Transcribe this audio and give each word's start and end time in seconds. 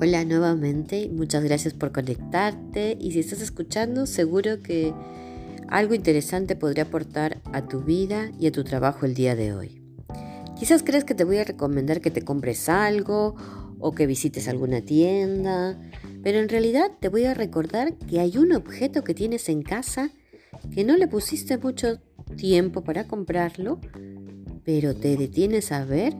Hola 0.00 0.24
nuevamente, 0.24 1.10
muchas 1.12 1.42
gracias 1.42 1.74
por 1.74 1.90
conectarte 1.90 2.96
y 3.00 3.10
si 3.10 3.18
estás 3.18 3.40
escuchando 3.40 4.06
seguro 4.06 4.62
que 4.62 4.94
algo 5.66 5.92
interesante 5.92 6.54
podría 6.54 6.84
aportar 6.84 7.42
a 7.52 7.66
tu 7.66 7.80
vida 7.80 8.30
y 8.38 8.46
a 8.46 8.52
tu 8.52 8.62
trabajo 8.62 9.06
el 9.06 9.14
día 9.14 9.34
de 9.34 9.52
hoy. 9.54 9.82
Quizás 10.56 10.84
crees 10.84 11.02
que 11.02 11.16
te 11.16 11.24
voy 11.24 11.38
a 11.38 11.44
recomendar 11.44 12.00
que 12.00 12.12
te 12.12 12.22
compres 12.22 12.68
algo 12.68 13.34
o 13.80 13.92
que 13.92 14.06
visites 14.06 14.46
alguna 14.46 14.82
tienda, 14.82 15.76
pero 16.22 16.38
en 16.38 16.48
realidad 16.48 16.92
te 17.00 17.08
voy 17.08 17.24
a 17.24 17.34
recordar 17.34 17.94
que 17.94 18.20
hay 18.20 18.38
un 18.38 18.52
objeto 18.52 19.02
que 19.02 19.14
tienes 19.14 19.48
en 19.48 19.62
casa 19.62 20.10
que 20.72 20.84
no 20.84 20.96
le 20.96 21.08
pusiste 21.08 21.58
mucho 21.58 21.98
tiempo 22.36 22.84
para 22.84 23.08
comprarlo, 23.08 23.80
pero 24.64 24.94
te 24.94 25.16
detienes 25.16 25.72
a 25.72 25.84
ver 25.84 26.14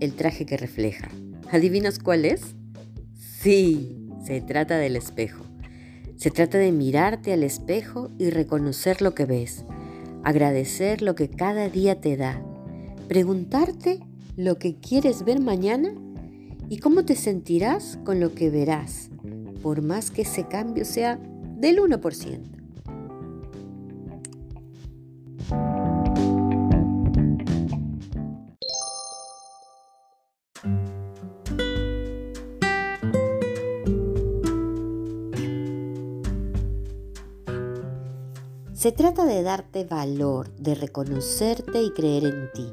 el 0.00 0.14
traje 0.14 0.46
que 0.46 0.56
refleja. 0.56 1.10
¿Adivinas 1.50 1.98
cuál 1.98 2.24
es? 2.24 2.54
Sí, 3.42 3.96
se 4.22 4.42
trata 4.42 4.76
del 4.76 4.96
espejo. 4.96 5.46
Se 6.16 6.30
trata 6.30 6.58
de 6.58 6.72
mirarte 6.72 7.32
al 7.32 7.42
espejo 7.42 8.10
y 8.18 8.28
reconocer 8.28 9.00
lo 9.00 9.14
que 9.14 9.24
ves, 9.24 9.64
agradecer 10.24 11.00
lo 11.00 11.14
que 11.14 11.30
cada 11.30 11.70
día 11.70 12.02
te 12.02 12.18
da, 12.18 12.44
preguntarte 13.08 14.00
lo 14.36 14.58
que 14.58 14.74
quieres 14.74 15.24
ver 15.24 15.40
mañana 15.40 15.94
y 16.68 16.80
cómo 16.80 17.06
te 17.06 17.14
sentirás 17.14 17.98
con 18.04 18.20
lo 18.20 18.34
que 18.34 18.50
verás, 18.50 19.08
por 19.62 19.80
más 19.80 20.10
que 20.10 20.20
ese 20.20 20.46
cambio 20.46 20.84
sea 20.84 21.18
del 21.56 21.78
1%. 21.78 22.59
Se 38.80 38.92
trata 38.92 39.26
de 39.26 39.42
darte 39.42 39.84
valor, 39.84 40.56
de 40.56 40.74
reconocerte 40.74 41.82
y 41.82 41.90
creer 41.90 42.24
en 42.24 42.50
ti. 42.54 42.66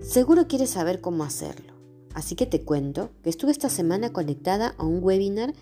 Seguro 0.00 0.48
quieres 0.48 0.70
saber 0.70 1.00
cómo 1.00 1.22
hacerlo, 1.22 1.74
así 2.12 2.34
que 2.34 2.44
te 2.44 2.64
cuento 2.64 3.10
que 3.22 3.30
estuve 3.30 3.52
esta 3.52 3.68
semana 3.68 4.12
conectada 4.12 4.74
a 4.78 4.84
un 4.84 4.98
webinar 5.00 5.54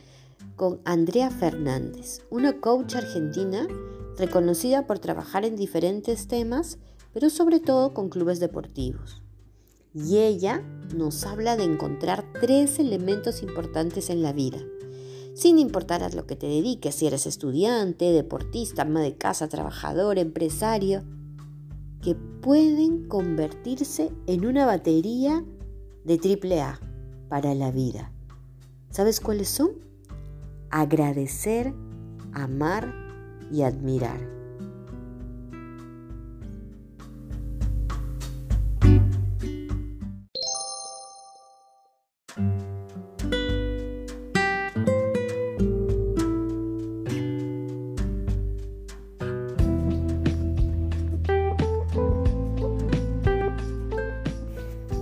con 0.56 0.80
Andrea 0.86 1.28
Fernández, 1.28 2.22
una 2.30 2.58
coach 2.58 2.94
argentina 2.94 3.68
reconocida 4.16 4.86
por 4.86 4.98
trabajar 4.98 5.44
en 5.44 5.56
diferentes 5.56 6.26
temas, 6.26 6.78
pero 7.12 7.28
sobre 7.28 7.60
todo 7.60 7.92
con 7.92 8.08
clubes 8.08 8.40
deportivos. 8.40 9.22
Y 9.92 10.20
ella 10.20 10.62
nos 10.96 11.26
habla 11.26 11.58
de 11.58 11.64
encontrar 11.64 12.24
tres 12.40 12.78
elementos 12.78 13.42
importantes 13.42 14.08
en 14.08 14.22
la 14.22 14.32
vida 14.32 14.64
sin 15.34 15.58
importar 15.58 16.02
a 16.02 16.08
lo 16.08 16.26
que 16.26 16.36
te 16.36 16.46
dediques, 16.46 16.94
si 16.94 17.06
eres 17.06 17.26
estudiante, 17.26 18.12
deportista, 18.12 18.82
ama 18.82 19.00
de 19.00 19.16
casa, 19.16 19.48
trabajador, 19.48 20.18
empresario, 20.18 21.02
que 22.00 22.14
pueden 22.14 23.08
convertirse 23.08 24.12
en 24.26 24.46
una 24.46 24.66
batería 24.66 25.44
de 26.04 26.18
triple 26.18 26.60
A 26.60 26.78
para 27.28 27.54
la 27.54 27.70
vida. 27.70 28.12
¿Sabes 28.90 29.20
cuáles 29.20 29.48
son? 29.48 29.72
Agradecer, 30.70 31.74
amar 32.32 32.94
y 33.50 33.62
admirar. 33.62 34.33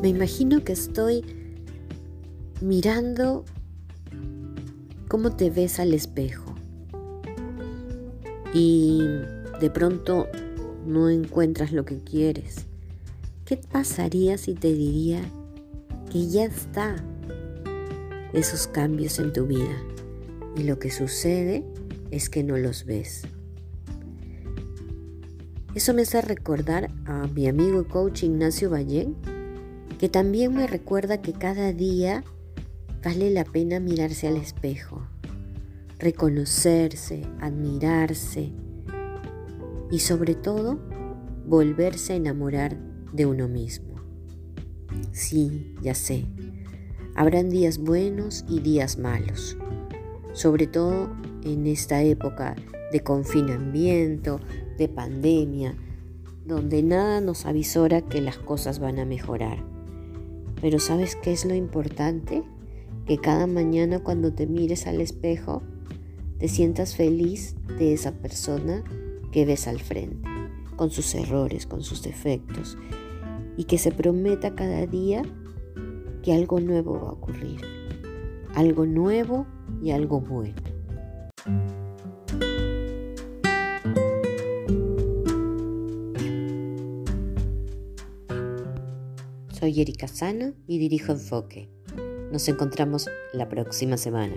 Me 0.03 0.09
imagino 0.09 0.65
que 0.65 0.73
estoy 0.73 1.25
mirando 2.61 3.45
cómo 5.07 5.37
te 5.37 5.49
ves 5.49 5.79
al 5.79 5.95
espejo 5.95 6.57
y 8.53 9.01
de 9.61 9.71
pronto 9.71 10.27
no 10.85 11.09
encuentras 11.09 11.71
lo 11.71 11.85
que 11.85 12.01
quieres. 12.01 12.67
¿Qué 13.45 13.57
pasaría 13.57 14.39
si 14.39 14.55
te 14.55 14.75
diría 14.75 15.23
que 16.11 16.27
ya 16.27 16.47
está 16.47 16.97
esos 18.33 18.67
cambios 18.67 19.21
en 19.21 19.33
tu 19.33 19.47
vida 19.47 19.81
y 20.57 20.65
lo 20.65 20.81
que 20.81 20.91
sucede 20.91 21.65
es 22.11 22.29
que 22.29 22.43
no 22.43 22.57
los 22.57 22.87
ves? 22.87 23.23
Eso 25.77 25.95
me 25.95 26.03
hace 26.03 26.21
recordar 26.21 26.91
a 27.05 27.29
mi 27.29 27.47
amigo 27.47 27.83
y 27.83 27.85
coach 27.85 28.25
Ignacio 28.25 28.69
Ballén, 28.69 29.17
que 30.03 30.09
también 30.09 30.53
me 30.53 30.67
recuerda 30.67 31.23
que 31.23 31.33
cada 31.33 31.73
día 31.73 32.25
vale 33.05 33.31
la 33.31 33.45
pena 33.45 33.79
mirarse 33.79 34.27
al 34.27 34.37
espejo, 34.37 35.07
reconocerse, 36.01 37.23
admirarse 37.39 38.51
y 39.93 40.01
sobre 40.01 40.35
todo 40.35 40.81
volverse 41.47 42.15
a 42.15 42.17
enamorar 42.17 42.77
de 43.13 43.27
uno 43.27 43.47
mismo. 43.47 43.95
Sí, 45.13 45.77
ya 45.83 45.95
sé, 45.95 46.27
habrán 47.15 47.49
días 47.49 47.79
buenos 47.79 48.45
y 48.49 48.59
días 48.59 48.99
malos, 48.99 49.57
sobre 50.33 50.67
todo 50.67 51.15
en 51.45 51.69
esta 51.69 52.03
época 52.03 52.57
de 52.91 53.05
confinamiento, 53.05 54.41
de 54.79 54.89
pandemia, 54.89 55.77
donde 56.45 56.83
nada 56.83 57.21
nos 57.21 57.47
avisora 57.47 58.01
que 58.01 58.21
las 58.21 58.39
cosas 58.39 58.81
van 58.81 58.99
a 58.99 59.05
mejorar. 59.05 59.71
Pero 60.63 60.79
¿sabes 60.79 61.17
qué 61.17 61.33
es 61.33 61.45
lo 61.45 61.55
importante? 61.55 62.45
Que 63.05 63.19
cada 63.19 63.49
mañana 63.49 63.99
cuando 63.99 64.33
te 64.33 64.47
mires 64.47 64.87
al 64.87 65.01
espejo, 65.01 65.61
te 66.39 66.47
sientas 66.47 66.95
feliz 66.95 67.57
de 67.79 67.93
esa 67.93 68.13
persona 68.13 68.85
que 69.33 69.45
ves 69.45 69.67
al 69.67 69.81
frente, 69.81 70.29
con 70.77 70.91
sus 70.91 71.15
errores, 71.17 71.67
con 71.67 71.83
sus 71.83 72.03
defectos, 72.03 72.79
y 73.57 73.65
que 73.65 73.77
se 73.77 73.91
prometa 73.91 74.55
cada 74.55 74.87
día 74.87 75.23
que 76.23 76.33
algo 76.33 76.61
nuevo 76.61 77.01
va 77.01 77.09
a 77.09 77.13
ocurrir, 77.13 77.61
algo 78.55 78.87
nuevo 78.87 79.47
y 79.83 79.91
algo 79.91 80.21
bueno. 80.21 80.63
Soy 89.63 89.81
Erika 89.81 90.09
Sano 90.09 90.55
y 90.67 90.79
dirijo 90.79 91.13
Enfoque. 91.13 91.69
Nos 92.33 92.49
encontramos 92.49 93.09
la 93.33 93.49
próxima 93.49 93.97
semana. 93.97 94.35